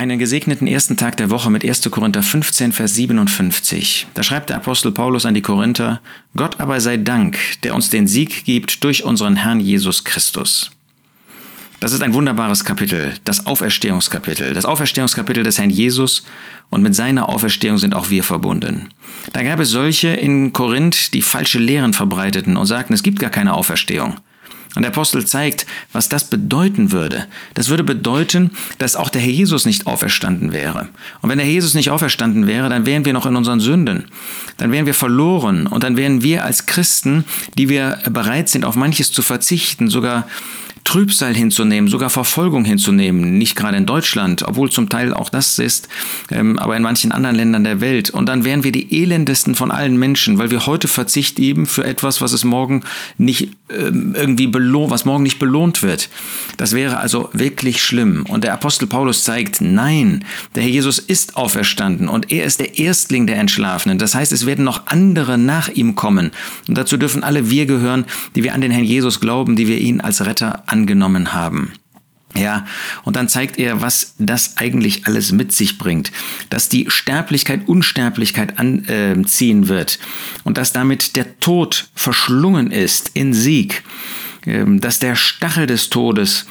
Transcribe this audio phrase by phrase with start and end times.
[0.00, 1.90] einen gesegneten ersten Tag der Woche mit 1.
[1.90, 4.06] Korinther 15, Vers 57.
[4.14, 6.00] Da schreibt der Apostel Paulus an die Korinther,
[6.34, 10.70] Gott aber sei Dank, der uns den Sieg gibt durch unseren Herrn Jesus Christus.
[11.80, 16.24] Das ist ein wunderbares Kapitel, das Auferstehungskapitel, das Auferstehungskapitel des Herrn Jesus
[16.70, 18.88] und mit seiner Auferstehung sind auch wir verbunden.
[19.34, 23.30] Da gab es solche in Korinth, die falsche Lehren verbreiteten und sagten, es gibt gar
[23.30, 24.16] keine Auferstehung.
[24.76, 27.26] Und der Apostel zeigt, was das bedeuten würde.
[27.54, 30.88] Das würde bedeuten, dass auch der Herr Jesus nicht auferstanden wäre.
[31.22, 34.04] Und wenn der Herr Jesus nicht auferstanden wäre, dann wären wir noch in unseren Sünden.
[34.58, 37.24] Dann wären wir verloren und dann wären wir als Christen,
[37.58, 40.26] die wir bereit sind, auf manches zu verzichten, sogar
[40.84, 45.88] Trübsal hinzunehmen, sogar Verfolgung hinzunehmen, nicht gerade in Deutschland, obwohl zum Teil auch das ist,
[46.30, 48.10] ähm, aber in manchen anderen Ländern der Welt.
[48.10, 51.84] Und dann wären wir die elendesten von allen Menschen, weil wir heute Verzicht eben für
[51.84, 52.82] etwas, was es morgen
[53.18, 56.08] nicht ähm, irgendwie belohnt, was morgen nicht belohnt wird.
[56.56, 58.24] Das wäre also wirklich schlimm.
[58.28, 62.78] Und der Apostel Paulus zeigt, nein, der Herr Jesus ist auferstanden und er ist der
[62.78, 63.98] Erstling der Entschlafenen.
[63.98, 66.32] Das heißt, es werden noch andere nach ihm kommen.
[66.66, 69.78] Und dazu dürfen alle wir gehören, die wir an den Herrn Jesus glauben, die wir
[69.78, 71.72] ihn als Retter angenommen haben.
[72.34, 72.64] Ja,
[73.02, 76.12] und dann zeigt er, was das eigentlich alles mit sich bringt,
[76.48, 79.98] dass die Sterblichkeit Unsterblichkeit anziehen äh, wird
[80.44, 83.82] und dass damit der Tod verschlungen ist in Sieg,
[84.46, 86.46] äh, dass der Stachel des Todes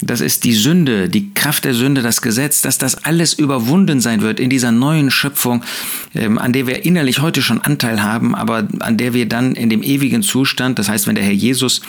[0.00, 4.22] das ist die Sünde, die Kraft der Sünde, das Gesetz, dass das alles überwunden sein
[4.22, 5.62] wird in dieser neuen Schöpfung,
[6.14, 9.70] ähm, an der wir innerlich heute schon Anteil haben, aber an der wir dann in
[9.70, 11.80] dem ewigen Zustand, das heißt, wenn der Herr Jesus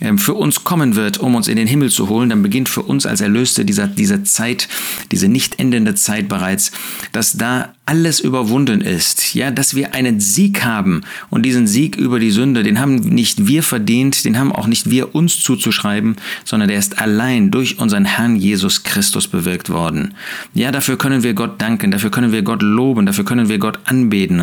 [0.00, 2.82] ähm, für uns kommen wird, um uns in den Himmel zu holen, dann beginnt für
[2.82, 4.68] uns als Erlöste dieser, diese Zeit,
[5.12, 6.72] diese nicht endende Zeit bereits,
[7.12, 12.20] dass da alles überwunden ist, ja, dass wir einen Sieg haben und diesen Sieg über
[12.20, 16.68] die Sünde, den haben nicht wir verdient, den haben auch nicht wir uns zuzuschreiben, sondern
[16.68, 20.14] der ist allein durch unseren Herrn Jesus Christus bewirkt worden.
[20.54, 23.80] Ja, dafür können wir Gott danken, dafür können wir Gott loben, dafür können wir Gott
[23.86, 24.38] anbeten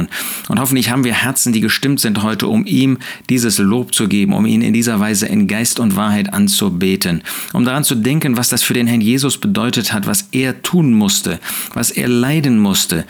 [0.50, 2.98] und, hoffentlich haben wir Herzen, die gestimmt sind heute, um ihm
[3.30, 7.22] dieses Lob zu geben, um ihn in dieser Weise in Geist und Wahrheit anzubeten,
[7.54, 10.92] um daran zu denken, was das für den Herrn Jesus bedeutet hat, was er tun
[10.94, 11.40] musste,
[11.74, 13.06] was er leiden musste,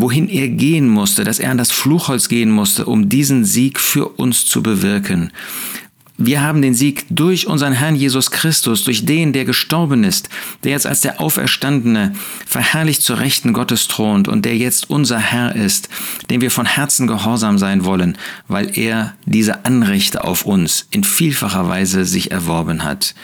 [0.00, 4.08] wohin er gehen musste, dass er an das Fluchholz gehen musste, um diesen Sieg für
[4.08, 5.30] uns zu bewirken.
[6.16, 10.28] Wir haben den Sieg durch unseren Herrn Jesus Christus, durch den, der gestorben ist,
[10.62, 12.14] der jetzt als der Auferstandene
[12.46, 15.88] verherrlicht zur Rechten Gottes thront und der jetzt unser Herr ist,
[16.30, 18.16] dem wir von Herzen gehorsam sein wollen,
[18.46, 23.16] weil er diese Anrechte auf uns in vielfacher Weise sich erworben hat.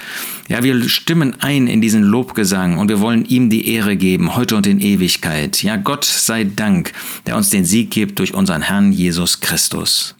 [0.48, 4.56] Ja, wir stimmen ein in diesen Lobgesang und wir wollen ihm die Ehre geben, heute
[4.56, 5.62] und in Ewigkeit.
[5.62, 6.92] Ja, Gott sei Dank,
[7.26, 10.16] der uns den Sieg gibt durch unseren Herrn Jesus Christus.